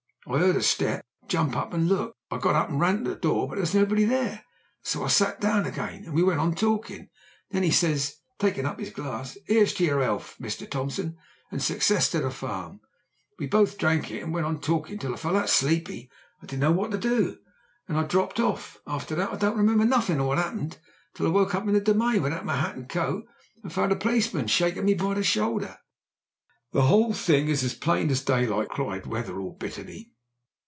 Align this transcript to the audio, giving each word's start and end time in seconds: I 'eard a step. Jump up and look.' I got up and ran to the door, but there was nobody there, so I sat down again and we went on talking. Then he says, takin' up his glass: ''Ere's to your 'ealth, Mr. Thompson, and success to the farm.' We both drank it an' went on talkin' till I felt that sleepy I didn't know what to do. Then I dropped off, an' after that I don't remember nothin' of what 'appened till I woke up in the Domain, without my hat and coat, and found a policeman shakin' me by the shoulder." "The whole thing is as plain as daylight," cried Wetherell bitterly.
I 0.27 0.33
'eard 0.39 0.55
a 0.55 0.61
step. 0.61 1.03
Jump 1.27 1.57
up 1.57 1.73
and 1.73 1.89
look.' 1.89 2.13
I 2.29 2.37
got 2.37 2.55
up 2.55 2.69
and 2.69 2.79
ran 2.79 3.03
to 3.05 3.09
the 3.09 3.15
door, 3.15 3.47
but 3.47 3.55
there 3.55 3.61
was 3.61 3.73
nobody 3.73 4.05
there, 4.05 4.45
so 4.83 5.03
I 5.03 5.07
sat 5.07 5.41
down 5.41 5.65
again 5.65 6.03
and 6.05 6.13
we 6.13 6.21
went 6.21 6.39
on 6.39 6.53
talking. 6.53 7.09
Then 7.49 7.63
he 7.63 7.71
says, 7.71 8.17
takin' 8.37 8.67
up 8.67 8.79
his 8.79 8.91
glass: 8.91 9.35
''Ere's 9.49 9.73
to 9.73 9.83
your 9.83 9.99
'ealth, 10.03 10.35
Mr. 10.39 10.69
Thompson, 10.69 11.17
and 11.49 11.59
success 11.61 12.07
to 12.11 12.19
the 12.19 12.29
farm.' 12.29 12.81
We 13.39 13.47
both 13.47 13.79
drank 13.79 14.11
it 14.11 14.21
an' 14.21 14.31
went 14.31 14.45
on 14.45 14.61
talkin' 14.61 14.99
till 14.99 15.11
I 15.11 15.17
felt 15.17 15.33
that 15.33 15.49
sleepy 15.49 16.11
I 16.39 16.45
didn't 16.45 16.59
know 16.61 16.71
what 16.71 16.91
to 16.91 16.99
do. 16.99 17.39
Then 17.87 17.97
I 17.97 18.03
dropped 18.03 18.39
off, 18.39 18.77
an' 18.85 18.93
after 18.93 19.15
that 19.15 19.33
I 19.33 19.37
don't 19.37 19.57
remember 19.57 19.85
nothin' 19.85 20.19
of 20.19 20.27
what 20.27 20.37
'appened 20.37 20.77
till 21.15 21.25
I 21.25 21.31
woke 21.31 21.55
up 21.55 21.67
in 21.67 21.73
the 21.73 21.81
Domain, 21.81 22.21
without 22.21 22.45
my 22.45 22.57
hat 22.57 22.75
and 22.75 22.87
coat, 22.87 23.25
and 23.63 23.73
found 23.73 23.91
a 23.91 23.95
policeman 23.95 24.45
shakin' 24.45 24.85
me 24.85 24.93
by 24.93 25.15
the 25.15 25.23
shoulder." 25.23 25.79
"The 26.73 26.83
whole 26.83 27.11
thing 27.13 27.49
is 27.49 27.63
as 27.65 27.73
plain 27.73 28.09
as 28.11 28.23
daylight," 28.23 28.69
cried 28.69 29.05
Wetherell 29.05 29.51
bitterly. 29.59 30.13